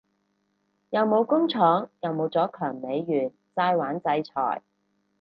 [0.89, 4.63] 又冇工廠又冇咗強美元齋玩制裁